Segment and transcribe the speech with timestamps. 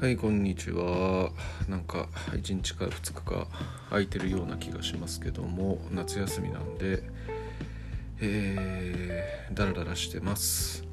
[0.00, 1.30] はいこんにちは。
[1.68, 3.46] なんか1日か2日か
[3.90, 7.02] 空いてるような気がしますけども夏休みなんで
[8.18, 10.84] えー、だらだらしてます。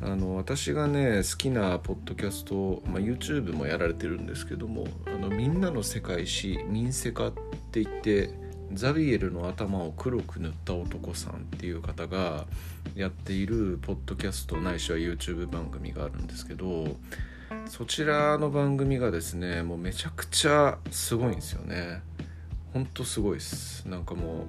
[0.00, 7.32] あの私がね好きなポッドキャスト、まあ、YouTube もやられてるんですけども「あのみんなの世界史民セカ」っ
[7.70, 8.30] て言って
[8.72, 12.46] ザビエルの頭を黒く塗った男さんっていう方が
[12.94, 16.96] やっているポッドキャストないしは YouTube 番組があるんですけど
[17.66, 22.02] そちらの番組がですねもうめちゃくちゃすごいんですよね。
[22.72, 23.86] ほんとすごいです。
[23.88, 24.46] なんかも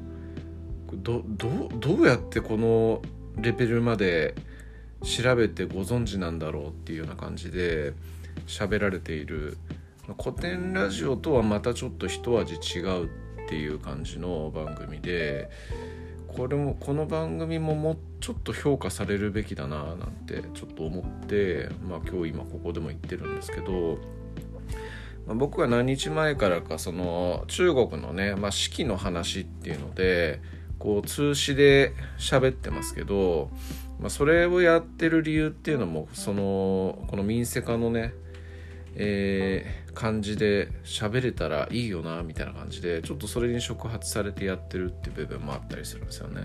[0.91, 1.23] うど
[1.99, 3.01] うやってこの
[3.37, 4.35] レベルまで
[5.03, 7.93] 調べてご存知なんだろうっていうような感じで
[8.47, 9.57] 喋られている
[10.21, 13.09] 古典ラジオとはまたちょっと一味違うっ
[13.47, 15.49] ていう感じの番組で
[16.35, 23.99] これもこの番組ももうちょっと評価されるべきだななんてちょっと思ってまあ今日今ここでも言ってるんですけど、
[25.27, 30.41] まあ、僕は何日前からかその中国のね、まあ、四季の話っていうので
[30.79, 33.51] こう通詞で喋ってますけど、
[33.99, 38.13] まあ、それをやってる理由っていうのもそのこの民生化のね
[38.95, 46.41] えー、感じで喋れたらいいよなみたいな感じでちょっとそれに触発されてやってるっていう部分もあったりするんですよね。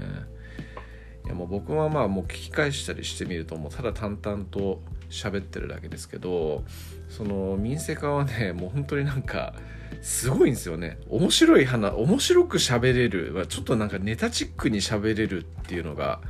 [1.25, 6.65] いやもう僕はまあもう聞き返したりしてみるともうただ淡々と喋ってるだけですけど
[7.09, 9.55] その民生化はね もう本当になんか
[10.01, 10.99] すごいんですよね。
[11.09, 16.21] 面白い話面白く喋れるちょっとなんかネタチックに喋れるっていうのが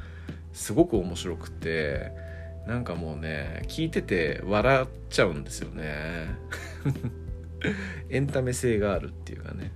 [0.53, 2.11] すごく面白くて
[2.69, 6.29] なんかもうね聞いてて笑っちゃうんですよね。
[8.11, 9.73] エンタメ性があるっていうかね。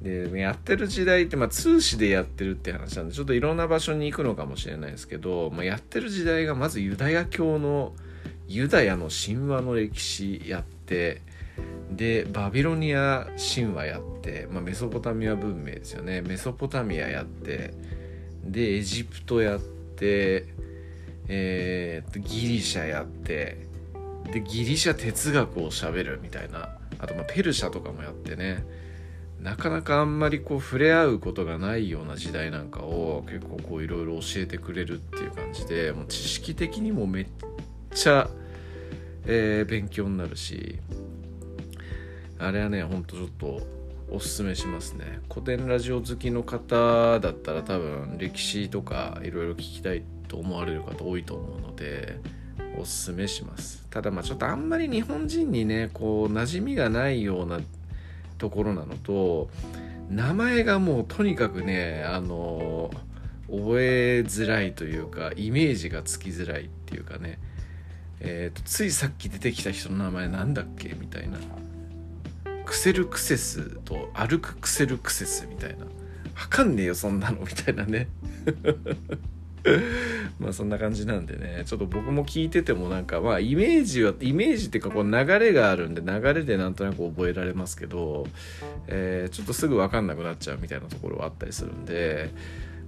[0.00, 7.94] でやってる時代って、まあ、通詞でやってるって話なんでちょっといろんな場所に行くのかもしれないですけど、まあ、やってる時代がまずユダヤ教の
[8.46, 11.20] ユダヤの神話の歴史やって
[11.90, 16.22] でバビロニア神話やって、まあ、メソポタミア文明ですよね。
[16.22, 17.74] メソポタミアやって
[18.44, 20.46] でエジプトやって
[21.28, 23.66] えー、ギリシャやって
[24.32, 26.70] でギリシャ哲学をしゃべるみたいな。
[27.00, 28.64] あとまペルシャとかもやってね。
[29.40, 37.26] なかなかあんまりこう触れ合うことがないような時代なんかを結構こういろいろ教えてくれるっていう感じでもう知識的にもめっ
[37.94, 38.28] ちゃ、
[39.26, 40.80] えー、勉強になるし。
[42.40, 43.60] あれはねほんとちょっと
[44.10, 45.20] おすすめしますね。
[45.30, 52.18] 古典ラジオ好きの方だったら多分歴史とかいろいろ聞きたいと思われる方多いと思うので
[52.78, 53.86] おすすめします。
[53.90, 57.60] ただまあちょっとあんまり日本人にねこう馴染みがないような
[58.38, 59.50] ところなのと
[60.08, 62.90] 名前がもうとにかくねあの
[63.50, 67.38] 覚えづらいというかイメージがつきづらいっていうかね。
[68.20, 71.38] えーと、ついさっき出てきた人の名前なんだっけみたいな。
[72.68, 75.86] クセルクセスと歩くクセルクセスみたいな。
[75.86, 75.90] わ
[76.50, 77.40] かんねえよそんなの。
[77.40, 78.08] みたいなね。
[80.38, 81.62] まあそんな感じなんでね。
[81.64, 88.26] ちょっと僕も聞いててもなんかまあイメージはイメージっていうかこう流れがあるんで流れでなんとなく覚えられますけど、
[88.86, 92.30] えー、ちょっとすぐ分かんなくなっちゃうみたいなところはあったりするんで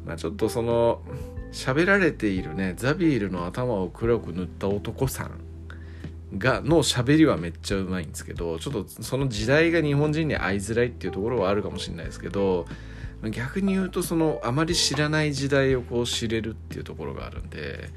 [0.05, 1.01] まあちょっとその
[1.53, 5.50] 喋られているねザビエルの頭を黒く塗った男さん。
[6.39, 12.67] がの喋りはめっちゃうまいんですけどちょっとその時代が日本人に会いづらいっていうところはあるかもしれないですけど
[13.31, 17.91] 逆に言うとそのあまり知らない時代をこう知れるっていうところがあるんで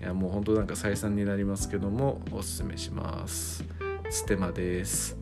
[0.00, 3.64] いやもう本当なんか再三になりますけどもおすすめします。
[4.10, 5.16] ステマです。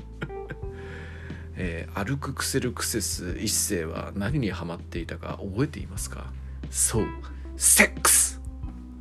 [1.56, 6.32] えー、歩くクセルクセス一世は何にハマっていたか覚えていますか？
[6.70, 7.06] そう。
[7.56, 8.40] セックス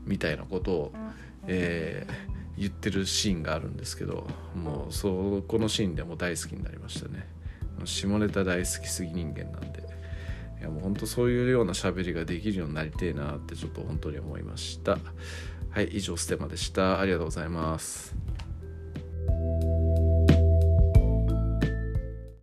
[0.05, 0.93] みたいなことを、
[1.47, 7.27] えー、言ってるシーンがあるんですけどもうそこのシーンでも大好きになりましたね。
[7.83, 9.83] 下ネタ大好きすぎ人間なんで。
[10.59, 14.97] いやもうほんとそういうような喋りができるようになりてえなってちょっと本当に思いました。
[15.69, 16.99] はい以上ステマでした。
[16.99, 18.24] ありがとうございます。